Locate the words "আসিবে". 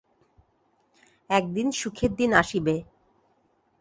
2.33-2.75